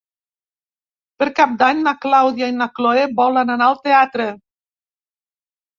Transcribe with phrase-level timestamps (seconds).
[1.19, 4.31] Per Cap d'Any na Clàudia i na Cloè volen anar al teatre.